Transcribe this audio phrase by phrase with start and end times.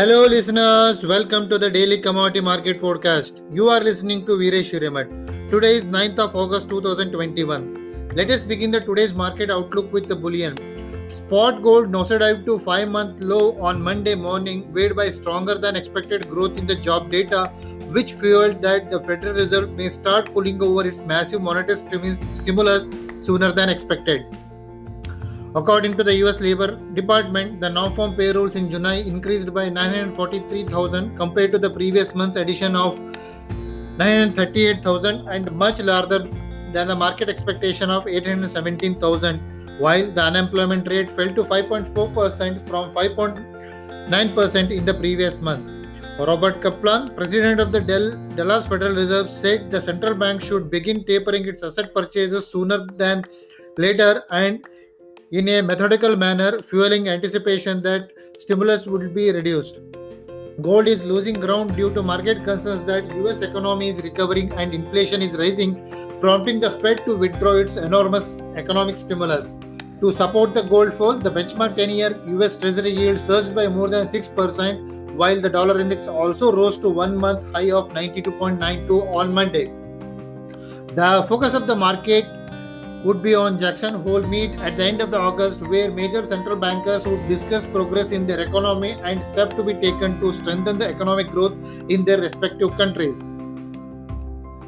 [0.00, 1.04] Hello, listeners.
[1.04, 3.42] Welcome to the Daily Commodity Market Podcast.
[3.54, 5.10] You are listening to Viresh Shurimat.
[5.50, 8.14] Today is 9th of August 2021.
[8.14, 10.56] Let us begin the today's market outlook with the bullion.
[11.10, 16.56] Spot gold nosedived to 5-month low on Monday morning, weighed by stronger than expected growth
[16.56, 17.48] in the job data,
[17.98, 22.86] which fueled that the Federal Reserve may start pulling over its massive monetary stimulus
[23.18, 24.24] sooner than expected.
[25.56, 31.50] According to the US Labor Department, the non-farm payrolls in July increased by 943,000 compared
[31.50, 32.96] to the previous month's addition of
[33.98, 36.20] 938,000 and much larger
[36.72, 44.70] than the market expectation of 817,000, while the unemployment rate fell to 5.4% from 5.9%
[44.70, 45.68] in the previous month.
[46.20, 47.80] Robert Kaplan, president of the
[48.36, 53.24] Dallas Federal Reserve, said the central bank should begin tapering its asset purchases sooner than
[53.78, 54.64] later and
[55.32, 59.78] in a methodical manner, fueling anticipation that stimulus would be reduced.
[60.60, 65.22] Gold is losing ground due to market concerns that US economy is recovering and inflation
[65.22, 69.56] is rising, prompting the Fed to withdraw its enormous economic stimulus.
[70.00, 74.08] To support the gold fall, the benchmark 10-year US Treasury yield surged by more than
[74.08, 79.66] 6%, while the dollar index also rose to one-month high of 92.92 on Monday.
[80.96, 82.26] The focus of the market
[83.04, 86.56] would be on Jackson Hole meet at the end of the August, where major central
[86.56, 90.88] bankers would discuss progress in their economy and steps to be taken to strengthen the
[90.88, 91.54] economic growth
[91.88, 93.16] in their respective countries.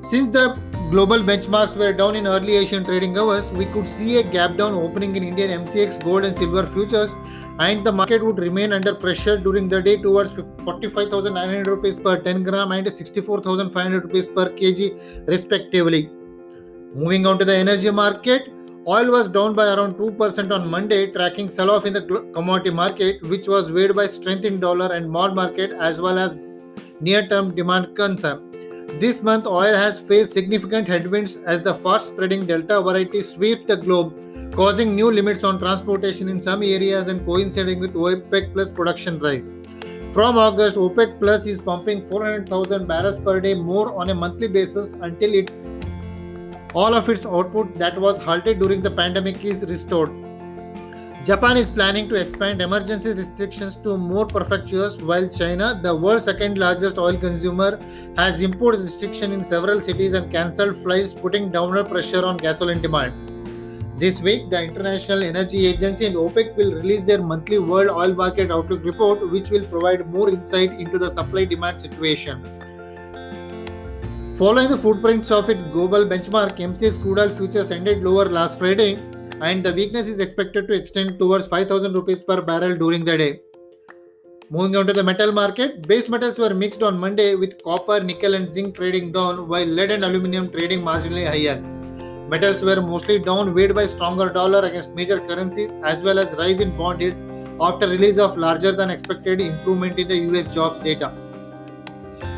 [0.00, 0.58] Since the
[0.90, 4.74] global benchmarks were down in early Asian trading hours, we could see a gap down
[4.74, 7.10] opening in Indian MCX gold and silver futures,
[7.58, 12.42] and the market would remain under pressure during the day towards 45,900 rupees per 10
[12.42, 16.10] gram and 64,500 rupees per kg, respectively.
[16.94, 18.52] Moving on to the energy market,
[18.86, 23.48] oil was down by around 2% on Monday, tracking sell-off in the commodity market, which
[23.48, 26.38] was weighed by strength in dollar and mod market as well as
[27.00, 28.48] near-term demand concern.
[29.00, 34.54] This month, oil has faced significant headwinds as the fast-spreading Delta variety sweeps the globe,
[34.54, 39.44] causing new limits on transportation in some areas and coinciding with OPEC Plus production rise.
[40.12, 44.92] From August, OPEC Plus is pumping 400,000 barrels per day more on a monthly basis
[44.92, 45.50] until it
[46.74, 50.10] all of its output that was halted during the pandemic is restored.
[51.24, 56.58] Japan is planning to expand emergency restrictions to more prefectures, while China, the world's second
[56.58, 57.78] largest oil consumer,
[58.16, 63.14] has imposed restrictions in several cities and cancelled flights, putting downward pressure on gasoline demand.
[63.98, 68.50] This week, the International Energy Agency and OPEC will release their monthly World Oil Market
[68.50, 72.63] Outlook report, which will provide more insight into the supply demand situation.
[74.38, 78.94] Following the footprints of its global benchmark, MCX crude oil futures ended lower last Friday,
[79.40, 83.38] and the weakness is expected to extend towards 5,000 rupees per barrel during the day.
[84.50, 88.34] Moving on to the metal market, base metals were mixed on Monday with copper, nickel,
[88.34, 91.60] and zinc trading down, while lead and aluminum trading marginally higher.
[92.28, 96.58] Metals were mostly down, weighed by stronger dollar against major currencies as well as rise
[96.58, 97.22] in bond yields
[97.60, 101.14] after release of larger than expected improvement in the US jobs data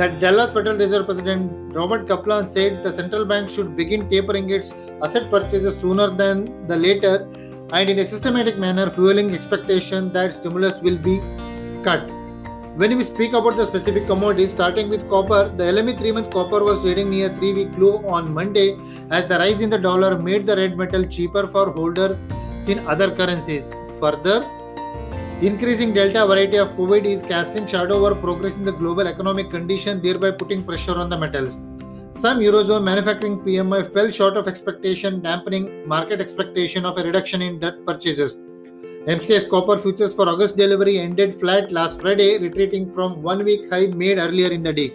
[0.00, 4.72] that Dallas Federal Reserve President Robert Kaplan said the central bank should begin tapering its
[5.02, 7.28] asset purchases sooner than the later
[7.78, 11.18] and in a systematic manner fueling expectation that stimulus will be
[11.84, 12.08] cut.
[12.76, 16.64] When we speak about the specific commodities, starting with copper, the LME 3 month copper
[16.64, 18.68] was trading near 3 week low on Monday
[19.10, 22.16] as the rise in the dollar made the red metal cheaper for holders
[22.66, 23.70] in other currencies.
[24.00, 24.38] Further,
[25.42, 30.02] Increasing Delta variety of COVID is casting shadow over progress in the global economic condition,
[30.02, 31.62] thereby putting pressure on the metals.
[32.12, 37.58] Some Eurozone manufacturing PMI fell short of expectation, dampening market expectation of a reduction in
[37.58, 38.36] debt purchases.
[39.06, 43.86] MCX copper futures for August delivery ended flat last Friday, retreating from one week high
[43.86, 44.92] made earlier in the day.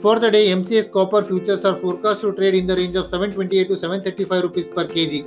[0.00, 3.68] For the day, MCX copper futures are forecast to trade in the range of 728
[3.68, 5.26] to 735 rupees per kg.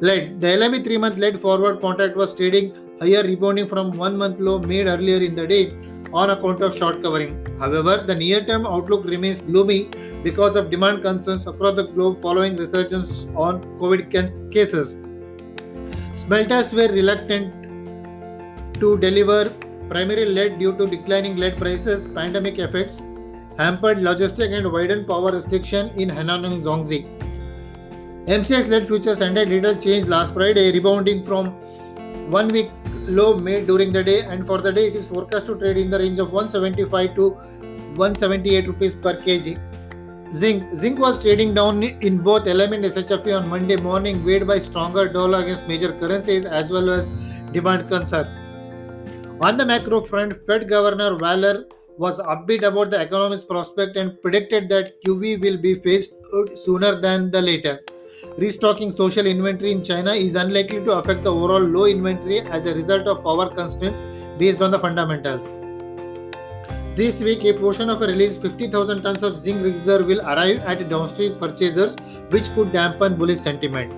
[0.00, 0.40] Lead.
[0.40, 4.58] The LME 3 month lead forward contract was trading higher rebounding from one month low
[4.58, 5.72] made earlier in the day
[6.12, 7.44] on account of short covering.
[7.58, 9.90] However, the near term outlook remains gloomy
[10.22, 14.10] because of demand concerns across the globe following resurgence on COVID
[14.52, 14.96] cases.
[16.14, 17.52] Smelters were reluctant
[18.80, 19.50] to deliver
[19.88, 22.98] primary lead due to declining lead prices, pandemic effects,
[23.58, 27.06] hampered logistic and widened power restriction in Henan and Zhongzi.
[28.26, 31.54] MCX lead futures ended little change last Friday, rebounding from
[32.30, 32.70] one week
[33.06, 35.90] low made during the day and for the day it is forecast to trade in
[35.90, 39.60] the range of 175 to 178 rupees per kg.
[40.32, 40.72] Zinc.
[40.72, 45.08] Zinc was trading down in both LME and SHFE on Monday morning, weighed by stronger
[45.08, 47.10] dollar against major currencies as well as
[47.52, 48.26] demand concern.
[49.40, 51.66] On the macro front, Fed Governor Waller
[51.98, 57.00] was upbeat about the economy's prospect and predicted that QE will be phased out sooner
[57.00, 57.78] than the later.
[58.36, 62.74] Restocking social inventory in China is unlikely to affect the overall low inventory as a
[62.74, 64.00] result of power constraints
[64.38, 65.48] based on the fundamentals.
[66.96, 70.88] This week, a portion of a released 50,000 tons of zinc reserve will arrive at
[70.88, 71.96] downstream purchasers,
[72.30, 73.92] which could dampen bullish sentiment.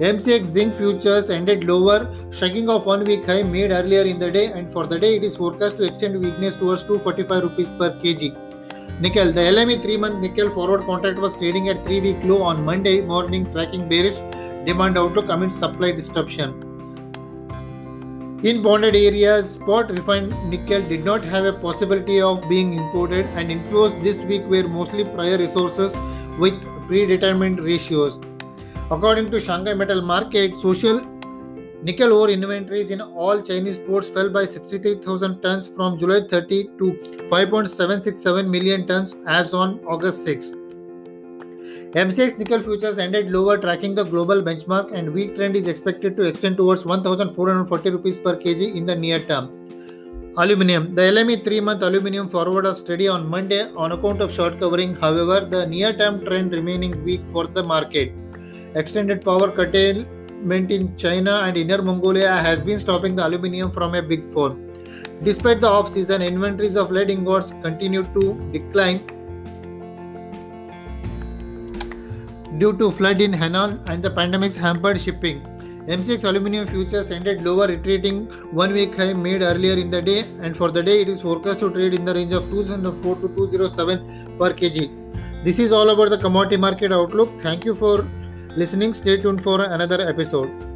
[0.00, 4.46] MCX zinc futures ended lower, shaking off one week high made earlier in the day,
[4.46, 8.49] and for the day it is forecast to extend weakness towards 245 rupees per kg.
[8.98, 12.64] Nickel, the LME 3 month nickel forward contract was trading at 3 week low on
[12.64, 14.18] Monday morning, tracking bearish
[14.66, 16.66] demand outlook amid supply disruption.
[18.42, 23.50] In bonded areas, spot refined nickel did not have a possibility of being imported, and
[23.50, 25.96] inflows this week were mostly prior resources
[26.38, 28.18] with predetermined ratios.
[28.90, 31.00] According to Shanghai Metal Market, social
[31.82, 36.92] nickel ore inventories in all Chinese ports fell by 63,000 tons from July 30 to
[37.30, 40.54] 5.767 million tons as on August 6.
[41.92, 46.22] MCX nickel futures ended lower, tracking the global benchmark, and weak trend is expected to
[46.22, 49.56] extend towards 1,440 rupees per kg in the near term.
[50.38, 50.94] Aluminium.
[50.94, 54.94] The LME 3 month aluminium forward was steady on Monday on account of short covering.
[54.94, 58.12] However, the near term trend remaining weak for the market.
[58.76, 59.50] Extended power
[60.40, 64.56] curtailment in China and Inner Mongolia has been stopping the aluminium from a big fall.
[65.22, 69.06] Despite the off season, inventories of lead ingots continue to decline
[72.58, 75.42] due to flood in Henan and the pandemic's hampered shipping.
[75.86, 80.56] MCX aluminum futures ended lower, retreating one week high made earlier in the day, and
[80.56, 84.38] for the day it is forecast to trade in the range of 204 to 207
[84.38, 84.88] per kg.
[85.42, 87.30] This is all about the commodity market outlook.
[87.40, 88.06] Thank you for
[88.56, 88.94] listening.
[88.94, 90.69] Stay tuned for another episode.